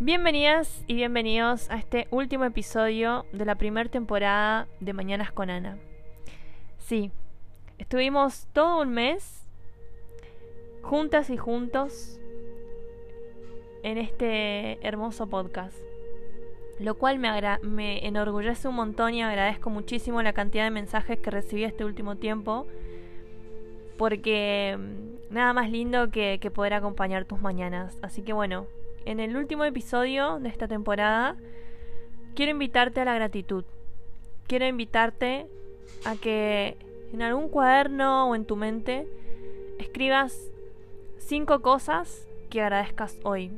[0.00, 5.76] Bienvenidas y bienvenidos a este último episodio de la primera temporada de Mañanas con Ana.
[6.78, 7.10] Sí,
[7.78, 9.44] estuvimos todo un mes
[10.82, 12.20] juntas y juntos
[13.82, 15.76] en este hermoso podcast,
[16.78, 21.64] lo cual me, enorgullece un montón y agradezco muchísimo la cantidad de mensajes que recibí
[21.64, 22.68] este último tiempo,
[23.96, 27.98] porque mm, nada más lindo que poder acompañar tus mañanas.
[28.00, 28.68] Así que bueno,
[29.04, 31.36] en el último episodio de esta temporada,
[32.34, 33.64] quiero invitarte a la gratitud.
[34.46, 35.46] Quiero invitarte
[36.04, 36.76] a que
[37.12, 39.06] en algún cuaderno o en tu mente
[39.78, 40.50] escribas
[41.18, 43.50] cinco cosas que agradezcas hoy.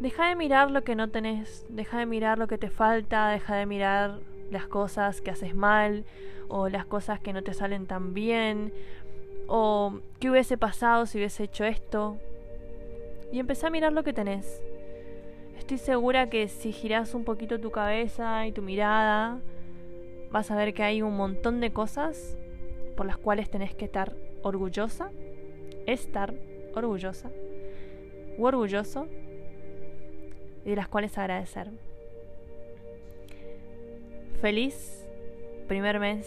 [0.00, 3.56] Deja de mirar lo que no tenés, deja de mirar lo que te falta, deja
[3.56, 4.18] de mirar
[4.50, 6.04] las cosas que haces mal
[6.48, 8.72] o las cosas que no te salen tan bien
[9.46, 12.18] o qué hubiese pasado si hubiese hecho esto,
[13.32, 14.62] y empecé a mirar lo que tenés.
[15.58, 19.40] Estoy segura que si giras un poquito tu cabeza y tu mirada,
[20.30, 22.36] vas a ver que hay un montón de cosas
[22.94, 25.10] por las cuales tenés que estar orgullosa,
[25.86, 26.34] estar
[26.74, 27.30] orgullosa
[28.38, 29.08] o orgulloso
[30.64, 31.68] y de las cuales agradecer.
[34.42, 35.06] Feliz
[35.68, 36.26] primer mes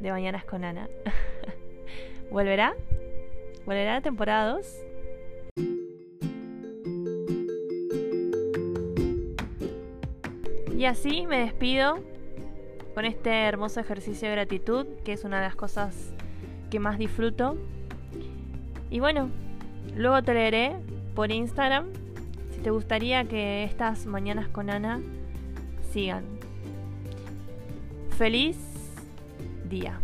[0.00, 0.88] de Mañanas con Ana.
[2.30, 2.74] ¿Volverá?
[3.64, 4.89] ¿Volverá la temporada 2?
[10.80, 11.98] Y así me despido
[12.94, 16.14] con este hermoso ejercicio de gratitud, que es una de las cosas
[16.70, 17.58] que más disfruto.
[18.88, 19.28] Y bueno,
[19.94, 20.76] luego te leeré
[21.14, 21.88] por Instagram
[22.54, 25.02] si te gustaría que estas mañanas con Ana
[25.92, 26.24] sigan.
[28.16, 28.56] Feliz
[29.68, 30.00] día.